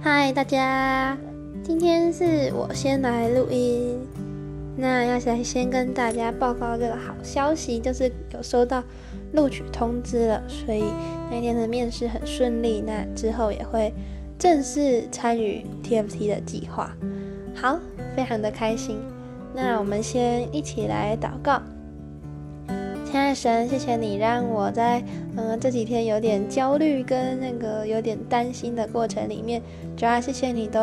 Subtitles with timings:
[0.00, 1.18] 嗨，大家，
[1.60, 3.98] 今天是我先来录音。
[4.76, 8.80] 那要先先跟大家报告这个好消息，就是有收到
[9.32, 10.84] 录取通知了，所以
[11.32, 12.80] 那天的面试很顺利。
[12.86, 13.92] 那之后也会
[14.38, 16.94] 正式参与 TFT 的计划，
[17.56, 17.80] 好，
[18.14, 19.00] 非常的开心。
[19.52, 21.60] 那我们先一起来祷告。
[23.10, 25.02] 亲爱的神，谢谢你让我在
[25.34, 29.62] 嗯这几天有点焦虑跟那个有点担心的过程里面，
[29.96, 30.78] 主要谢谢你都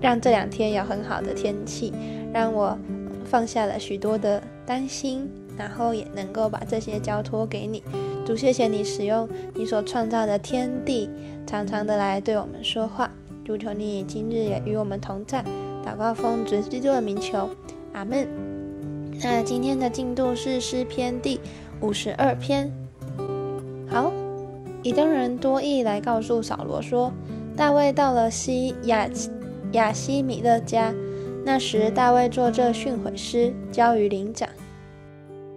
[0.00, 1.92] 让这两天有很好的天气，
[2.32, 2.76] 让我
[3.24, 7.80] 放下了许多的担心，然后也能够把这些交托给你。
[8.26, 11.08] 主，谢谢你使用你所创造的天地，
[11.46, 13.08] 常常的来对我们说话。
[13.44, 15.44] 主，求你今日也与我们同在。
[15.86, 17.48] 祷告奉主基督的名求，
[17.92, 18.26] 阿门。
[19.22, 21.40] 那今天的进度是诗篇第
[21.80, 22.70] 五十二篇。
[23.88, 24.12] 好，
[24.82, 27.12] 以东人多益来告诉扫罗说，
[27.56, 29.08] 大卫到了西亚
[29.72, 30.92] 亚西米勒家，
[31.44, 34.48] 那时大卫做这训诲诗，交于灵长。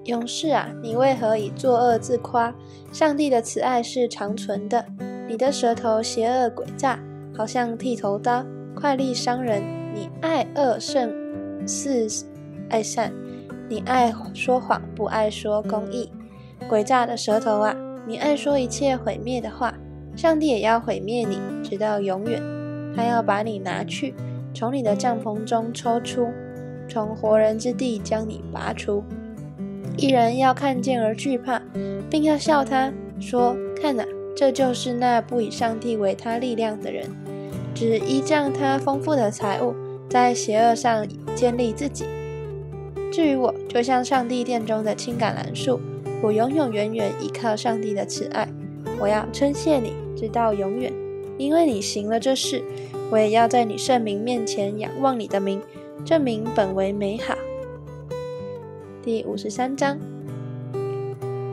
[0.06, 2.54] 勇士啊，你为何以作恶自夸？
[2.94, 4.86] 上帝的慈爱是长存的。
[5.28, 6.98] 你的舌头邪恶诡诈，
[7.36, 9.62] 好像剃头刀，快利伤人。
[9.94, 11.12] 你爱恶胜
[11.68, 12.08] 似
[12.70, 13.12] 爱善。
[13.70, 16.10] 你爱说谎，不爱说公义，
[16.70, 17.76] 诡诈的舌头啊！
[18.08, 19.74] 你爱说一切毁灭的话，
[20.16, 22.42] 上帝也要毁灭你，直到永远。
[22.96, 24.16] 他要把你拿去，
[24.54, 26.30] 从你的帐篷中抽出，
[26.88, 29.04] 从活人之地将你拔出。
[29.98, 31.62] 一人要看见而惧怕，
[32.10, 37.10] 并要笑他，说：“看哪，这就是那不以上帝为他力量的人，
[37.76, 39.76] 只依仗他丰富的财物，
[40.10, 42.06] 在邪恶上建立自己。”
[43.18, 45.80] 至于我，就像上帝殿中的青橄榄树，
[46.22, 48.48] 我永永远远依靠上帝的慈爱。
[49.00, 50.94] 我要称谢你，直到永远，
[51.36, 52.64] 因为你行了这事。
[53.10, 55.60] 我也要在你圣名面前仰望你的名，
[56.06, 57.34] 这名本为美好。
[59.02, 59.98] 第五十三章，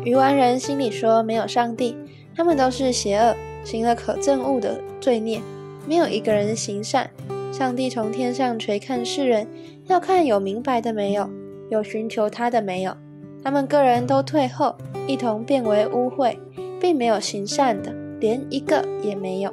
[0.04, 1.96] 愚顽人心里说没有上帝，
[2.36, 3.34] 他们都是邪恶，
[3.64, 5.40] 行了可憎恶的罪孽，
[5.88, 7.08] 没有一个人行善。
[7.50, 9.48] 上帝从天上垂看世人，
[9.86, 11.30] 要看有明白的没有。
[11.70, 12.96] 有寻求他的没有？
[13.42, 14.74] 他们个人都退后，
[15.06, 16.36] 一同变为污秽，
[16.80, 19.52] 并没有行善的，连一个也没有。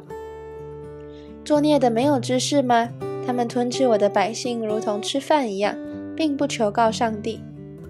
[1.43, 2.89] 作孽的没有知识吗？
[3.25, 5.75] 他们吞吃我的百姓，如同吃饭一样，
[6.15, 7.41] 并不求告上帝。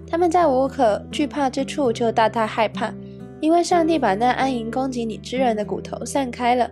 [0.06, 2.92] 他们在无可惧怕之处就大大害怕，
[3.40, 6.70] 因为上帝把那安营攻击你之人的骨头散开了。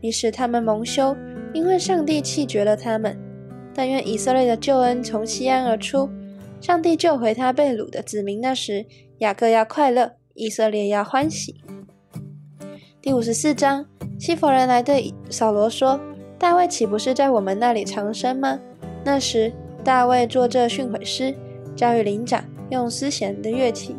[0.00, 1.16] 你使他们蒙羞，
[1.52, 3.16] 因为上帝弃绝了他们。
[3.74, 6.08] 但愿以色列的救恩从西安而出。
[6.62, 8.86] 上帝救回他被掳的子民那时，
[9.18, 11.56] 雅各要快乐，以色列要欢喜。
[13.00, 13.84] 第五十四章，
[14.16, 15.98] 西弗人来对扫罗说
[16.38, 18.60] ：“大卫岂不是在我们那里长生吗？”
[19.02, 19.52] 那时，
[19.82, 21.34] 大卫作这训诲诗，
[21.74, 23.96] 交与灵长，用丝弦的乐器。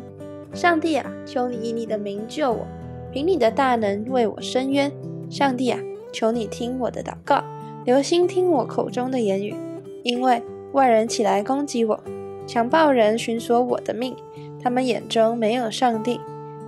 [0.54, 2.66] 上帝啊，求你以你的名救我，
[3.12, 4.90] 凭你的大能为我伸冤。
[5.28, 5.78] 上帝啊，
[6.14, 7.44] 求你听我的祷告，
[7.84, 9.54] 留心听我口中的言语，
[10.02, 10.42] 因为
[10.72, 12.00] 外人起来攻击我。
[12.46, 14.16] 强暴人寻索我的命，
[14.62, 16.20] 他们眼中没有上帝。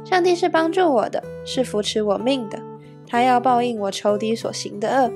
[0.05, 2.59] 上帝是帮助我的，是扶持我命的。
[3.07, 5.11] 他要报应我仇敌所行的恶。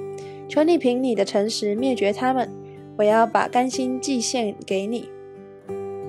[0.48, 2.50] 求你凭你的诚实灭绝他们。
[2.96, 5.08] 我要把甘心祭献给你，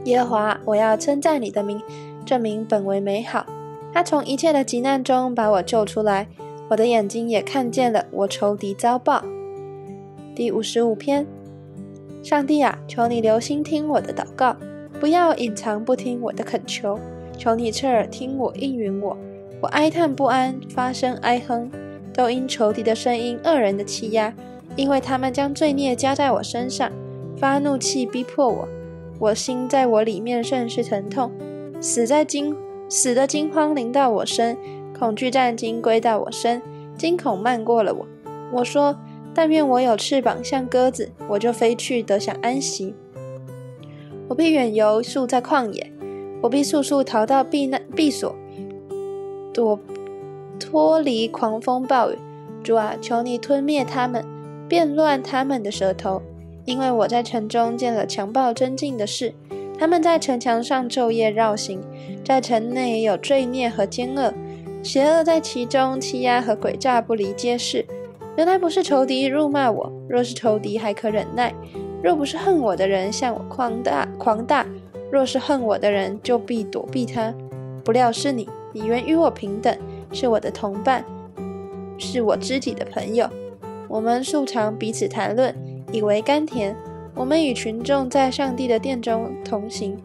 [0.06, 0.60] 耶和华。
[0.66, 1.82] 我要称赞你的名，
[2.26, 3.46] 这名本为美好。
[3.94, 6.28] 他从一切的急难中把我救出来。
[6.70, 9.24] 我的眼睛也看见了我仇敌遭报。
[10.36, 11.26] 第五十五篇。
[12.24, 14.56] 上帝啊，求你留心听我的祷告，
[15.00, 17.00] 不要隐藏不听我的恳求。
[17.36, 19.18] 求你侧耳听我应允我。
[19.59, 21.72] 我哀叹不安，发声哀哼，
[22.14, 24.32] 都因仇敌的声音、恶人的欺压，
[24.76, 26.92] 因为他们将罪孽加在我身上，
[27.36, 28.68] 发怒气逼迫我。
[29.18, 31.32] 我心在我里面甚是疼痛，
[31.82, 32.56] 死在惊
[32.88, 34.56] 死的惊慌临到我身，
[34.98, 36.62] 恐惧战惊归到我身，
[36.96, 38.08] 惊恐漫过了我。
[38.53, 38.96] 我说。
[39.34, 42.94] 但愿我有翅膀，像鸽子，我就飞去得享安息。
[44.28, 45.88] 我必远游，宿在旷野；
[46.41, 48.35] 我必速速逃到避难避所，
[49.53, 49.79] 躲
[50.59, 52.17] 脱离狂风暴雨。
[52.64, 54.23] 主啊，求你吞灭他们，
[54.67, 56.22] 变乱他们的舌头，
[56.66, 59.34] 因为我在城中见了强暴真进的事。
[59.79, 61.82] 他们在城墙上昼夜绕行，
[62.23, 64.32] 在城内有罪孽和奸恶，
[64.84, 67.84] 邪恶在其中，欺压和诡诈不离皆是。
[68.38, 71.52] 原来不是仇敌辱骂我，若是仇敌还可忍耐；
[72.02, 74.66] 若不是恨我的人向我狂大狂大，
[75.12, 77.34] 若是恨我的人就必躲避他。
[77.84, 79.76] 不料是你，你原与我平等，
[80.14, 81.04] 是我的同伴，
[81.98, 83.30] 是我知己的朋友。
[83.90, 85.54] 我们素常彼此谈论，
[85.92, 86.76] 以为甘甜。
[87.14, 89.98] 我们与群众在上帝的殿中同行。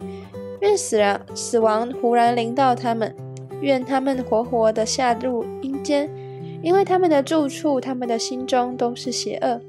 [0.60, 3.14] 愿死然死亡忽然临到他们，
[3.60, 6.10] 愿他们活活的下入阴间，
[6.66, 9.60] 因为他们的住处，他们的心中都是邪恶。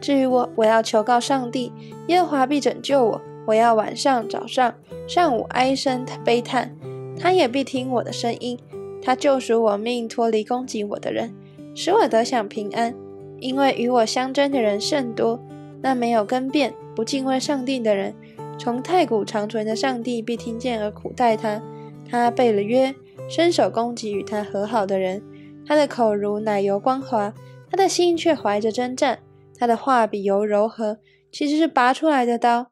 [0.00, 1.72] 至于我，我要求告上帝，
[2.06, 3.20] 耶和华必拯救我。
[3.44, 4.72] 我要晚上、早上、
[5.08, 6.76] 上午哀声悲叹，
[7.18, 8.56] 他也必听我的声音。
[9.02, 11.34] 他救赎我命，脱离攻击我的人，
[11.74, 12.94] 使我得享平安。
[13.40, 15.40] 因为与我相争的人甚多，
[15.82, 18.14] 那没有更变、不敬畏上帝的人，
[18.56, 21.60] 从太古长存的上帝必听见而苦待他。
[22.08, 22.94] 他背了约，
[23.28, 25.20] 伸手攻击与他和好的人。
[25.68, 27.34] 他的口如奶油光滑，
[27.70, 29.18] 他的心却怀着征战。
[29.58, 30.96] 他的话比油柔和，
[31.30, 32.68] 其实是拔出来的刀。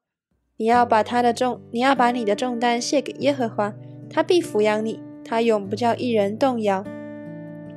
[0.56, 3.74] 你要把他的重，你要把你的重担卸给耶和华，
[4.08, 6.82] 他必抚养你，他永不叫一人动摇。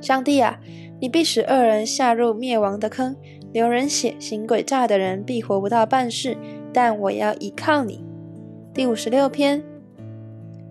[0.00, 0.58] 上帝啊，
[0.98, 3.14] 你必使恶人下入灭亡的坑，
[3.52, 6.38] 流人血、行诡诈的人必活不到半世。
[6.72, 8.02] 但我要依靠你。
[8.72, 9.62] 第五十六篇，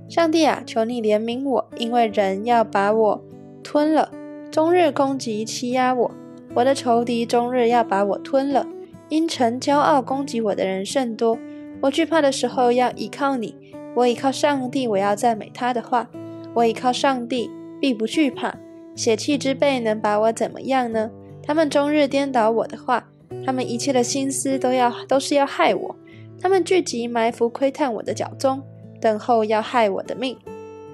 [0.07, 3.23] 上帝啊，求你怜悯我，因为人要把我
[3.61, 4.09] 吞了，
[4.59, 6.11] 终日攻击欺压我。
[6.53, 8.67] 我的仇敌终日要把我吞了，
[9.07, 11.39] 因逞骄傲攻击我的人甚多。
[11.79, 13.55] 我惧怕的时候要依靠你，
[13.95, 16.09] 我依靠上帝，我要赞美他的话。
[16.53, 18.53] 我依靠上帝，必不惧怕。
[18.97, 21.09] 血气之辈能把我怎么样呢？
[21.41, 23.07] 他们终日颠倒我的话，
[23.45, 25.95] 他们一切的心思都要都是要害我。
[26.41, 28.61] 他们聚集埋伏窥探我的脚踪，
[28.99, 30.37] 等候要害我的命。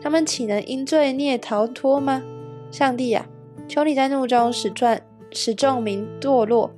[0.03, 2.21] 他们岂能因罪孽逃脱吗？
[2.69, 3.25] 上帝呀，
[3.67, 5.01] 求你在怒中使转。
[5.31, 6.71] 使众民堕落，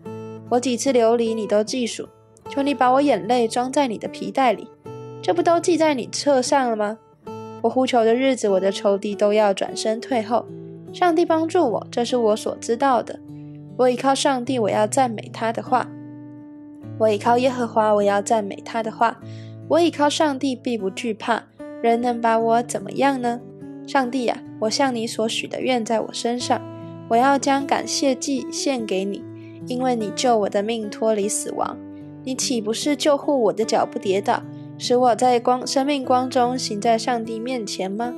[0.49, 2.09] 我几次流离，你都记数。
[2.49, 4.67] 求你把我眼泪装在你的皮带里，
[5.21, 6.97] 这不都记在你册上了吗？
[7.61, 10.43] 我呼求的日子，我的仇敌都要转身退后。
[10.91, 13.19] 上帝帮助我，这是我所知道的。
[13.77, 15.87] 我依靠上帝，我要赞美他的话。
[16.97, 19.19] 我依靠耶和华，我要赞美他的话。
[19.67, 21.43] 我依靠上帝，必不惧怕。
[21.83, 23.39] 人能把我怎么样呢？
[23.85, 26.59] 上帝呀，我向你所许的愿在我身上。
[27.09, 29.23] 我要将感谢祭献给你，
[29.65, 31.77] 因为你救我的命脱离死亡。
[32.23, 34.43] 你岂不是救护我的脚不跌倒，
[34.77, 38.13] 使我在光生命光中行在上帝面前吗？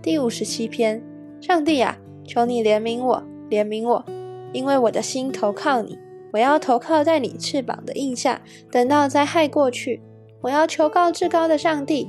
[0.00, 1.02] 第五十七篇，
[1.40, 4.04] 上帝啊，求你怜悯我，怜悯我，
[4.52, 5.98] 因为我的心投靠你。
[6.32, 8.40] 我要投靠在你翅膀的印下，
[8.70, 10.00] 等到灾害过去。
[10.42, 12.08] 我要求告至高的上帝，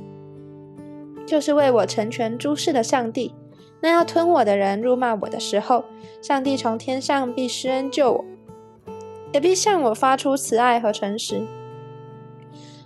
[1.26, 3.34] 就是为我成全诸事的上帝。
[3.82, 5.84] 那要吞我的人辱骂我的时候，
[6.22, 8.24] 上帝从天上必施恩救我，
[9.32, 11.46] 也必向我发出慈爱和诚实。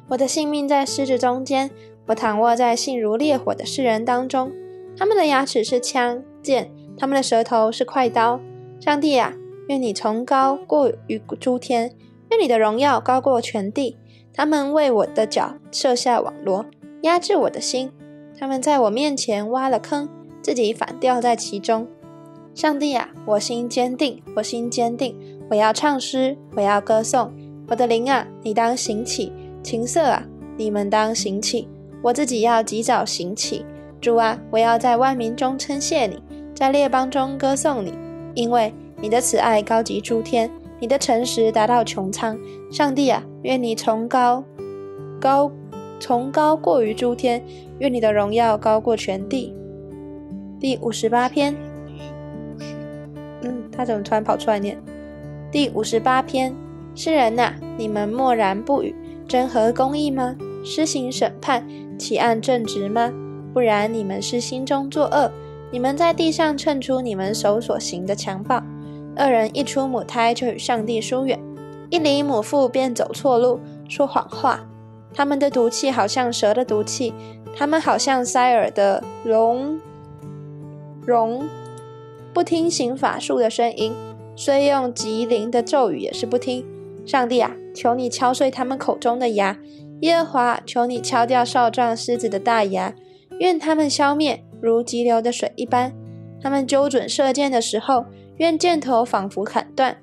[0.08, 1.70] 我的性命在狮子中间，
[2.06, 4.50] 我躺卧在性如烈火的世人当中。
[4.96, 8.40] 他们的牙齿是枪剑，他们的舌头是快刀。
[8.80, 9.34] 上帝啊，
[9.68, 11.92] 愿你崇高过于诸天，
[12.30, 13.98] 愿你的荣耀高过全地。
[14.32, 16.64] 他们为我的脚设下网罗，
[17.02, 17.92] 压制我的心。
[18.38, 20.08] 他们在我面前挖了坑。
[20.46, 21.88] 自己反掉在其中。
[22.54, 25.16] 上帝啊，我心坚定，我心坚定，
[25.50, 27.32] 我要唱诗，我要歌颂。
[27.66, 29.32] 我的灵啊，你当行起；
[29.64, 30.24] 琴瑟啊，
[30.56, 31.66] 你们当行起。
[32.00, 33.66] 我自己要及早行起。
[34.00, 36.22] 主啊，我要在万民中称谢你，
[36.54, 37.92] 在列邦中歌颂你，
[38.36, 38.72] 因为
[39.02, 40.48] 你的慈爱高及诸天，
[40.78, 42.38] 你的诚实达到穹苍。
[42.70, 44.44] 上帝啊，愿你崇高
[45.20, 45.50] 高
[45.98, 47.44] 崇高过于诸天，
[47.80, 49.52] 愿你的荣耀高过全地。
[50.58, 51.54] 第五十八篇，
[53.42, 54.76] 嗯，他怎么突然跑出来念？
[55.52, 56.54] 第五十八篇，
[56.94, 58.94] 世人呐，你们默然不语，
[59.28, 60.34] 真合公义吗？
[60.64, 61.64] 施行审判，
[61.98, 63.12] 岂按正直吗？
[63.52, 65.30] 不然，你们是心中作恶，
[65.70, 68.62] 你们在地上称出你们手所行的强暴。
[69.18, 71.38] 恶人一出母胎就与上帝疏远，
[71.90, 74.60] 一离母腹便走错路，说谎话。
[75.14, 77.14] 他们的毒气好像蛇的毒气，
[77.56, 79.78] 他们好像塞尔的龙。
[81.06, 81.48] 容
[82.34, 83.94] 不听行法术的声音，
[84.34, 86.66] 虽用极灵的咒语也是不听。
[87.06, 89.56] 上帝啊，求你敲碎他们口中的牙；
[90.00, 92.92] 耶和华，求你敲掉少壮狮子的大牙，
[93.38, 95.94] 愿他们消灭如急流的水一般。
[96.42, 98.06] 他们揪准射箭的时候，
[98.38, 99.94] 愿箭头仿佛砍断；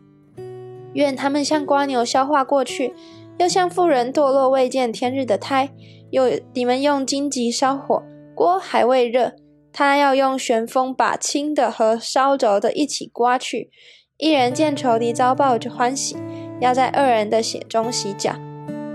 [0.94, 2.94] 愿他们像瓜牛消化过去，
[3.38, 5.70] 又像妇人堕落未见天日的胎。
[6.10, 8.02] 又你们用荆棘烧火，
[8.34, 9.34] 锅还未热。
[9.74, 13.72] 他要用旋风把轻的和烧着的一起刮去。
[14.18, 16.16] 一人见仇敌遭报就欢喜，
[16.62, 18.36] 要在二人的血中洗脚。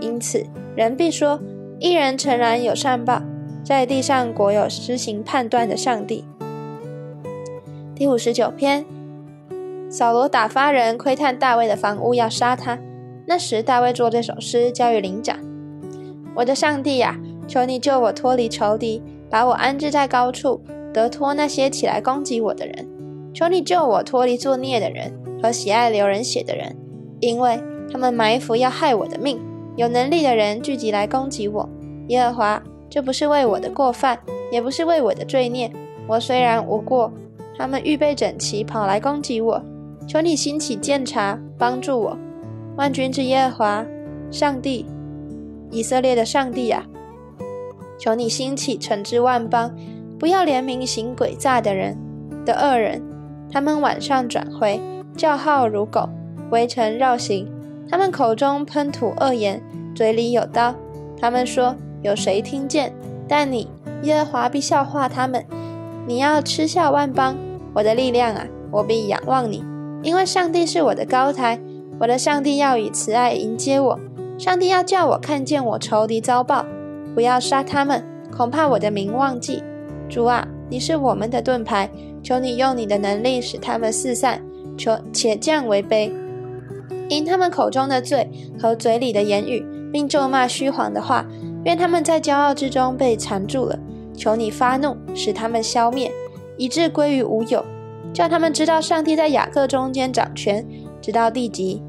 [0.01, 1.41] 因此，人必说：
[1.81, 3.21] 一人诚然有善报，
[3.65, 6.25] 在地上国有施行判断的上帝。
[7.97, 8.87] 第五十九篇，
[9.91, 12.79] 扫罗打发人窥探大卫的房屋，要杀他。
[13.27, 15.37] 那时大卫作这首诗交与灵长：
[16.37, 17.19] 我的上帝呀，
[17.49, 20.61] 求你救我脱离仇敌，把我安置在高处，
[20.93, 22.89] 得脱那些起来攻击我的人。
[23.35, 26.75] 求你救我脱离作孽的人和喜爱流人血的人，
[27.21, 27.61] 因为
[27.93, 29.39] 他们埋伏要害我的命。
[29.77, 31.69] 有能力的人聚集来攻击我。
[32.09, 34.19] 耶和华，这不是为我的过犯，
[34.51, 35.71] 也不是为我的罪孽。
[36.09, 37.13] 我虽然无过，
[37.57, 39.63] 他们预备整齐跑来攻击我。
[40.09, 42.19] 求你兴起鉴察，帮助我。
[42.77, 43.87] 万军之耶和华，
[44.31, 44.87] 上帝，
[45.71, 46.85] 以色列的上帝啊！
[47.99, 49.75] 求你兴起惩治万邦，
[50.19, 51.97] 不要怜悯行诡诈的人
[52.47, 53.03] 的恶人。
[53.51, 54.81] 他们晚上转回，
[55.17, 56.09] 叫号如狗，
[56.51, 57.51] 围城绕行。
[57.91, 59.63] 他们口中喷吐恶言，
[59.95, 60.75] 嘴里有刀。
[61.21, 62.93] 他们说：“有谁听见？”
[63.27, 63.69] 但你，
[64.03, 65.45] 耶和华必笑话他们。
[66.07, 67.37] 你要嗤笑万邦，
[67.75, 69.65] 我的力量啊，我必仰望你，
[70.03, 71.59] 因为上帝是我的高台。
[72.01, 74.01] 我的上帝要以慈爱迎接我。
[74.39, 76.65] 上帝要叫我看见我仇敌遭报，
[77.19, 79.61] 不要杀他们，恐怕我的名忘记。
[80.09, 81.91] 主啊，你是我们的盾牌。
[82.23, 84.41] 求你用你的能力使他们四散，
[84.77, 86.13] 求且降为卑，
[87.09, 91.27] 因他们口中的罪和嘴里的言语，并咒骂虚谎的话，
[91.65, 93.77] 愿他们在骄傲之中被缠住了。
[94.17, 96.13] 求你发怒，使他们消灭，
[96.57, 97.65] 以致归于无有，
[98.13, 100.65] 叫他们知道上帝在雅各中间掌权，
[101.03, 101.83] 直到地极。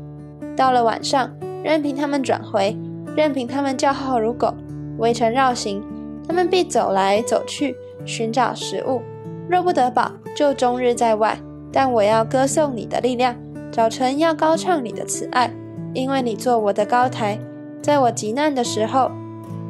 [0.57, 1.31] 到了晚上，
[1.63, 2.75] 任凭他们转回，
[3.15, 4.55] 任凭他们叫号如狗，
[4.99, 5.83] 围城绕行，
[6.27, 7.75] 他们必走来走去，
[8.05, 9.01] 寻找食物。
[9.49, 11.39] 若不得饱，就终日在外。
[11.71, 13.35] 但我要歌颂你的力量，
[13.71, 15.51] 早晨要高唱你的慈爱，
[15.93, 17.39] 因为你做我的高台，
[17.81, 19.09] 在我极难的时候，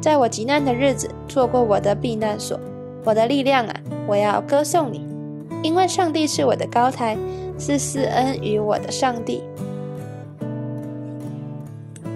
[0.00, 2.58] 在我极难的日子，做过我的避难所。
[3.04, 3.74] 我的力量啊，
[4.06, 5.06] 我要歌颂你，
[5.62, 7.16] 因为上帝是我的高台，
[7.58, 9.42] 是施恩于我的上帝。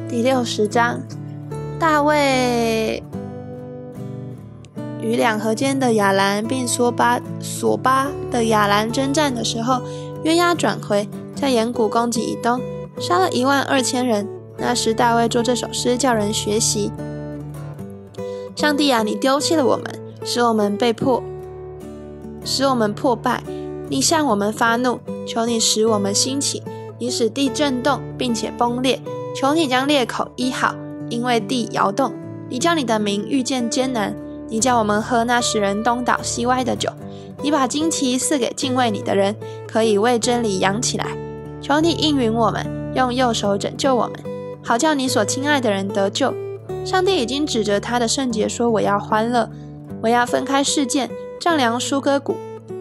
[0.08, 1.00] 第六十章，
[1.84, 3.02] 大卫。
[5.02, 9.82] 与两河间的亚兰，并索巴索巴的亚兰征战的时候，
[10.22, 12.58] 约押转回，在岩谷攻击以东，
[12.98, 14.26] 杀了一万二千人。
[14.56, 16.90] 那时大卫做这首诗，叫人学习：
[18.56, 19.84] 上帝啊，你丢弃了我们，
[20.24, 21.22] 使我们被迫，
[22.46, 23.42] 使我们破败。
[23.90, 26.62] 你向我们发怒，求你使我们兴起。
[26.98, 29.02] 你使地震动，并且崩裂，
[29.36, 30.74] 求你将裂口医好，
[31.08, 32.12] 因为地摇动。
[32.48, 34.14] 你叫你的名遇见艰难。
[34.48, 36.90] 你叫我们喝那使人东倒西歪的酒，
[37.42, 39.34] 你把旌旗赐给敬畏你的人，
[39.66, 41.06] 可以为真理扬起来。
[41.62, 44.12] 求你应允我们，用右手拯救我们，
[44.62, 46.32] 好叫你所亲爱的人得救。
[46.84, 49.48] 上帝已经指着他的圣洁说：“我要欢乐，
[50.02, 52.36] 我要分开事件，丈量舒歌谷。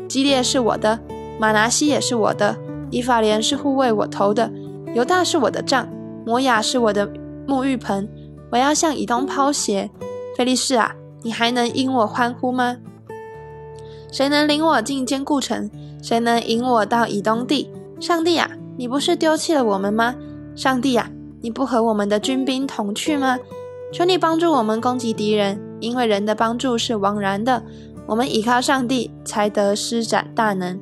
[0.10, 1.00] 基列是我的，
[1.40, 2.58] 马拿西也是我的，
[2.92, 4.52] 以法莲是护卫我头的，
[4.94, 5.88] 犹大是我的杖，
[6.26, 7.10] 摩雅是我的
[7.48, 8.10] 沐浴盆。
[8.52, 9.90] 我要向以东抛鞋，
[10.38, 12.78] 菲利士啊！”你还能因我欢呼吗？
[14.12, 15.72] 谁能领我进坚固城？
[16.02, 17.72] 谁能引我到以东地？
[18.00, 20.16] 上帝啊，你不是丢弃了我们吗？
[20.54, 21.10] 上帝啊，
[21.42, 23.40] 你不和我们的军兵同去吗？
[23.94, 27.64] 求你帮助我们攻击敌人，因为人的帮助是枉然的。
[28.06, 30.78] 我们倚靠上帝，才得施展大能，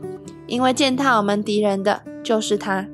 [0.48, 2.88] 因为践踏我们敌人的就是他。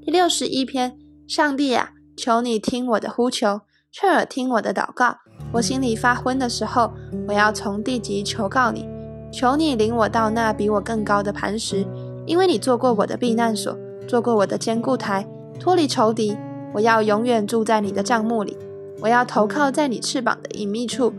[0.00, 3.60] 第六十一篇，上帝啊，求你听我的呼求，
[3.92, 5.18] 侧耳听我的祷告。
[5.52, 6.92] 我心里发昏的时候，
[7.28, 8.88] 我要从地极求告你，
[9.30, 11.86] 求你领我到那比我更高的磐石，
[12.24, 13.76] 因为你做过我的避难所，
[14.08, 15.26] 做过我的坚固台，
[15.60, 16.36] 脱离仇敌。
[16.72, 18.56] 我要永远住在你的帐幕里，
[19.00, 21.12] 我要投靠在你翅膀的隐秘处。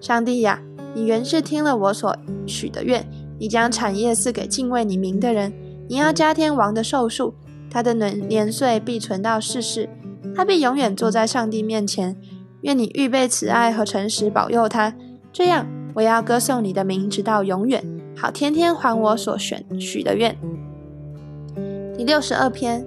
[0.00, 0.62] 上帝呀，
[0.94, 3.04] 你原是听了我所许的愿，
[3.38, 5.52] 你将产业赐给敬畏你名的人。
[5.88, 7.34] 你要加天王的寿数，
[7.70, 9.88] 他的年年岁必存到世世，
[10.34, 12.16] 他必永远坐在上帝面前。
[12.62, 14.94] 愿你预备慈爱和诚实保佑他，
[15.32, 17.84] 这样我要歌颂你的名直到永远，
[18.16, 20.34] 好天天还我所选许的愿。
[21.96, 22.86] 第六十二篇，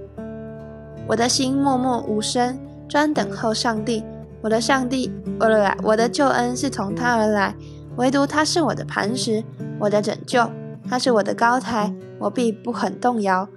[1.08, 2.58] 我的心默默无声，
[2.90, 4.04] 专等候上帝。
[4.42, 7.56] 我的上帝，我的我的救恩是从他而来，
[7.98, 9.44] 唯独他是我的磐石，
[9.80, 10.50] 我的拯救，
[10.90, 13.48] 他是我的高台，我必不肯动摇。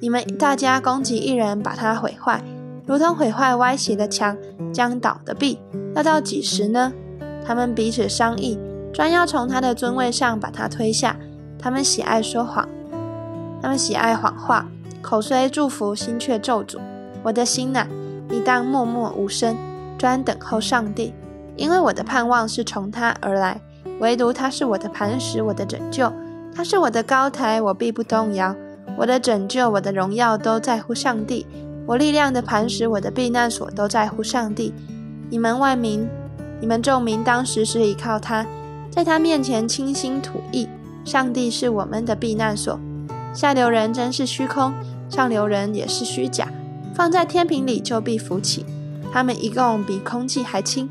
[0.00, 2.42] 你们大家攻击一人，把他毁坏。
[2.88, 4.34] 如同毁坏歪斜的墙、
[4.72, 5.60] 将倒的壁，
[5.94, 6.90] 要到几时呢？
[7.44, 8.58] 他们彼此商议，
[8.94, 11.14] 专要从他的尊位上把他推下。
[11.58, 12.66] 他们喜爱说谎，
[13.60, 14.66] 他们喜爱谎话，
[15.02, 16.78] 口虽祝福，心却咒诅。
[17.22, 17.86] 我的心呐，
[18.30, 19.54] 你当默默无声，
[19.98, 21.12] 专等候上帝，
[21.56, 23.60] 因为我的盼望是从他而来。
[24.00, 26.10] 唯独他是我的磐石，我的拯救，
[26.54, 28.56] 他是我的高台，我必不动摇。
[28.96, 31.46] 我的拯救、我的荣耀都在乎上帝；
[31.88, 34.74] 我力量的磐石、我的避难所都在乎上帝。
[35.30, 36.06] 你们万民，
[36.60, 38.46] 你们众民，当时时倚靠他，
[38.90, 40.68] 在他面前倾心吐意。
[41.06, 42.78] 上帝是我们的避难所。
[43.32, 44.74] 下流人真是虚空，
[45.08, 46.48] 上流人也是虚假。
[46.94, 48.66] 放在天平里就必浮起。
[49.10, 50.90] 他们一共比空气还轻。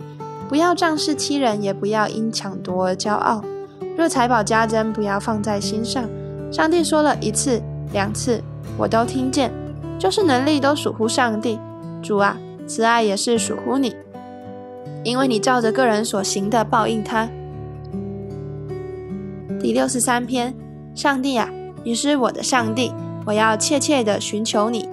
[0.50, 3.44] 不要仗势欺人，也不要因抢夺而骄傲。
[3.96, 6.04] 若财宝加增，不要放在心上。
[6.52, 7.62] 上帝说了一次、
[7.94, 8.42] 两次，
[8.80, 9.52] 我都听见。
[10.00, 11.60] 就是能力都属乎上帝。
[12.02, 12.38] 主啊，
[12.68, 13.96] 慈爱也是属乎你，
[15.04, 17.30] 因为你照着个人所行的报应他。
[19.60, 20.54] 第六十三篇，
[20.94, 21.50] 上帝啊，
[21.84, 22.94] 你是我的上帝，
[23.26, 24.88] 我要切切的寻求你。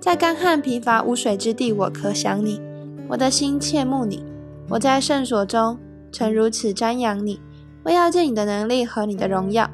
[0.00, 2.60] 在干旱疲乏无水之地，我可想你，
[3.08, 4.24] 我的心切慕你。
[4.68, 5.78] 我在圣所中
[6.10, 7.40] 曾如此瞻仰你，
[7.84, 9.70] 我要见你的能力和你的荣耀，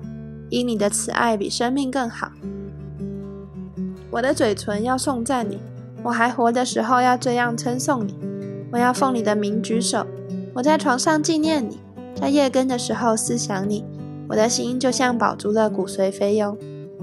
[0.50, 2.30] 因你的慈爱比生命更好。
[4.10, 5.58] 我的嘴唇要颂赞你，
[6.02, 8.14] 我还活的时候要这样称颂你。
[8.72, 10.06] 我要奉你的名举手，
[10.54, 11.78] 我在床上纪念你，
[12.14, 13.84] 在夜更的时候思想你。
[14.28, 16.56] 我的心就像饱足了骨髓肥油，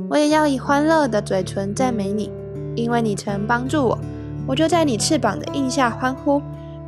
[0.10, 2.32] 我也要以欢乐的嘴唇赞美你，
[2.76, 3.98] 因为你曾帮助我，
[4.48, 6.42] 我就在你翅膀的印下欢呼。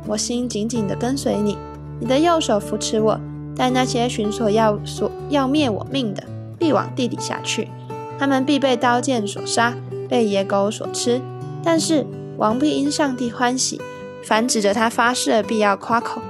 [0.06, 1.58] 我心紧紧地跟随你，
[2.00, 3.20] 你的右手扶持我。
[3.56, 6.22] 但那些寻索要索要灭我命的，
[6.56, 7.68] 必往地底下去，
[8.16, 9.74] 他们必被刀剑所杀，
[10.08, 11.20] 被野狗所吃。
[11.62, 13.80] 但是王必因上帝欢喜，
[14.24, 16.22] 凡指着他发誓的，必要夸口，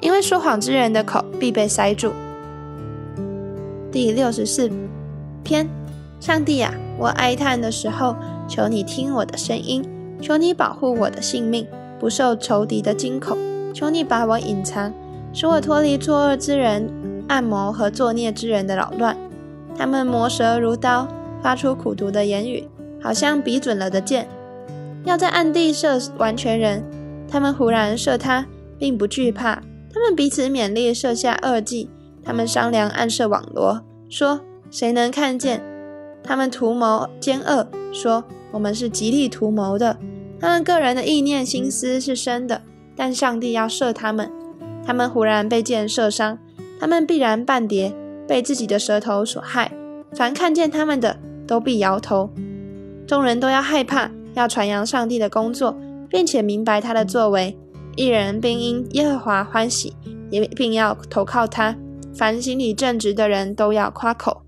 [0.00, 2.12] 因为说谎之人的口必被塞住。
[3.92, 4.70] 第六十四
[5.42, 5.68] 篇，
[6.20, 8.16] 上帝啊，我哀叹的时候，
[8.48, 9.84] 求你听我的声音，
[10.20, 11.66] 求你保护我的性命，
[11.98, 13.36] 不受仇敌的惊恐。
[13.74, 14.92] 求你把我隐藏，
[15.34, 16.90] 使我脱离作恶之人
[17.28, 19.16] 暗谋和作孽之人的扰乱。
[19.76, 21.06] 他们磨舌如刀，
[21.42, 22.66] 发出苦毒的言语，
[23.06, 24.26] 好像比准了的箭，
[25.04, 26.82] 要在暗地射完全人。
[27.30, 28.44] 他们忽然射他，
[28.80, 29.62] 并不惧怕。
[29.94, 31.88] 他们彼此勉励，设下恶计。
[32.24, 34.40] 他们商量暗设网罗，说
[34.72, 35.62] 谁能看见？
[36.24, 39.96] 他们图谋奸恶，说我们是极力图谋的。
[40.40, 42.62] 他们个人的意念心思是深的，
[42.96, 44.28] 但上帝要射他们。
[44.84, 46.40] 他们忽然被箭射伤，
[46.80, 47.94] 他们必然半跌，
[48.26, 49.70] 被自己的舌头所害。
[50.12, 51.16] 凡看见他们的，
[51.46, 52.30] 都必摇头。
[53.06, 55.76] 众人都要害怕，要传扬上帝的工作，
[56.10, 57.56] 并且明白他的作为。
[57.94, 59.94] 一人并因耶和华欢喜，
[60.30, 61.76] 也并要投靠他。
[62.14, 64.42] 凡心里正直的人都要夸口。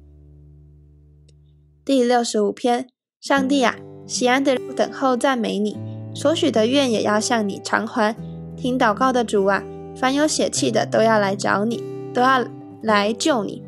[1.85, 2.89] 第六十五篇，
[3.21, 5.77] 上帝啊，喜安的人等候赞美你，
[6.15, 8.17] 所许的愿也要向你偿还。
[8.57, 9.63] 听祷告的主啊，
[9.95, 12.45] 凡有血气的都要来找你，都要
[12.83, 13.63] 来救你。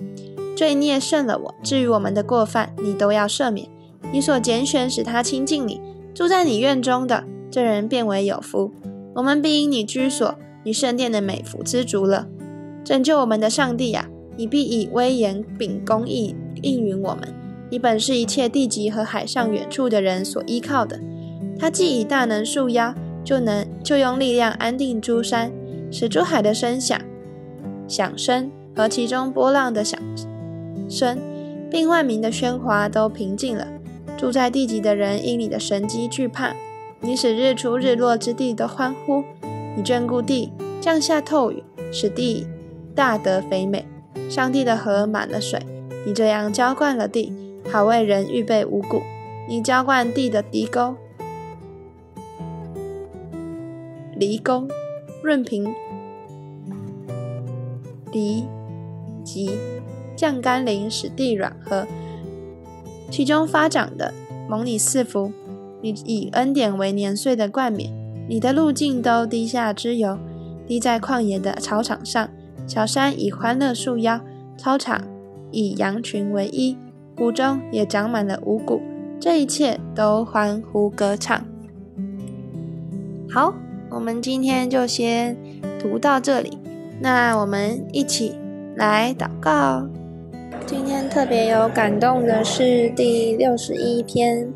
[0.57, 3.69] 罪孽胜了我，至于我们的过犯，你都要赦免。
[4.13, 5.81] 你所拣选使他亲近你，
[6.15, 8.73] 住在你院中的这人变为有福。
[9.15, 10.35] 我们必因你居所，
[10.65, 12.27] 你圣殿的美福知足了。
[12.85, 14.09] 拯救我们的上帝呀！
[14.37, 17.29] 你必以威严秉公义应允我们。
[17.69, 20.99] 你本是一切地极和海上远处的人所依靠的。
[21.59, 25.53] 他既以大能束腰，就能就用力量安定诸山，
[25.91, 26.99] 使诸海的声响
[27.87, 30.01] 响声和其中波浪的响
[30.89, 31.19] 声，
[31.71, 33.67] 并万民的喧哗都平静了。
[34.21, 36.55] 住在地极的人因你的神机惧怕。
[37.01, 39.25] 你使日出日落之地都欢呼。
[39.75, 42.47] 你眷顾地，降下透雨，使地。
[42.95, 43.87] 大得肥美，
[44.29, 45.59] 上帝的河满了水。
[46.05, 47.33] 你这样浇灌了地，
[47.71, 49.01] 好为人预备五谷。
[49.49, 50.97] 你浇灌地的犁沟，
[54.19, 54.69] 犁沟
[55.23, 55.75] 润平
[58.13, 58.45] 犁
[59.25, 59.53] 及
[60.15, 61.87] 降甘霖，使地软和，
[63.11, 64.15] 其中发长的
[64.49, 65.33] 蒙你赐福。
[65.83, 67.91] 你以恩典为年岁的冠冕，
[68.29, 70.19] 你的路径都低下之油，
[70.67, 72.29] 滴在旷野的草场上。
[72.67, 74.21] 小山以欢乐束腰，
[74.57, 75.03] 操场
[75.51, 76.77] 以羊群为衣，
[77.17, 78.81] 谷中也长满了五谷，
[79.19, 81.43] 这一切都欢呼歌唱。
[83.29, 83.55] 好，
[83.91, 85.37] 我们今天就先
[85.81, 86.59] 读到这里。
[87.01, 88.35] 那我们一起
[88.77, 89.89] 来祷告。
[90.67, 94.53] 今天特别有感动的是第六十一篇，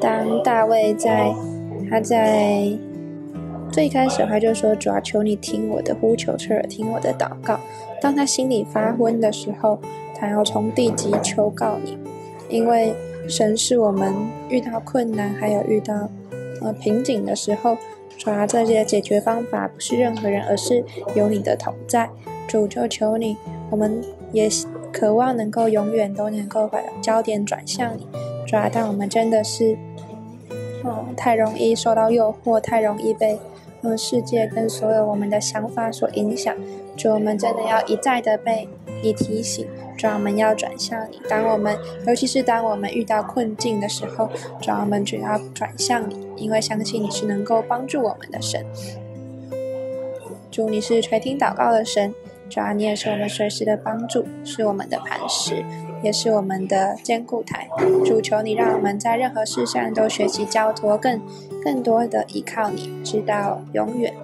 [0.00, 1.32] 当大卫在
[1.90, 2.68] 他在。
[3.72, 7.58] 最开始他就说：“主啊，求你听我的呼求，侧耳听我的祷告。”
[8.00, 9.80] 当他心里发昏的时候，
[10.16, 11.98] 他要从地级求告你，
[12.48, 12.94] 因为
[13.28, 14.14] 神是我们
[14.48, 16.08] 遇到困难还有遇到
[16.62, 17.76] 呃瓶颈的时候，
[18.16, 20.84] 主啊，这些解决方法不是任何人，而是
[21.16, 22.08] 有你的同在。
[22.46, 23.36] 主就求你，
[23.70, 24.48] 我们也
[24.94, 28.06] 渴望能够永远都能够把焦点转向你，
[28.46, 29.76] 主要但我们真的是，
[30.84, 33.36] 嗯，太容易受到诱惑，太容易被
[33.82, 36.54] 嗯世界跟所有我们的想法所影响，
[36.96, 38.68] 主，我们真的要一再的被
[39.02, 39.66] 你提醒，
[39.98, 41.20] 主，我们要转向你。
[41.28, 41.76] 当我们，
[42.06, 44.30] 尤其是当我们遇到困境的时候，
[44.62, 48.64] 主，我们就要转向你，因为相信你是能够帮助我们的神。
[50.52, 52.14] 主，你是垂听祷告的神。
[52.50, 55.64] 主啊，你也是我们随时的帮助，是我们的磐石，
[56.02, 57.68] 也是我们的坚固台。
[58.04, 61.20] 主求你，让我们在任何事上都学习交托，更
[61.62, 64.14] 更多的依靠你，直到永远。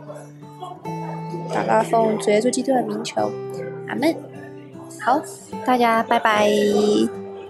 [1.53, 3.31] 祷告奉主耶稣基督的名求，
[3.89, 4.15] 阿门。
[5.01, 5.21] 好，
[5.65, 6.49] 大家拜拜，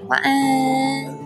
[0.08, 1.19] 晚安。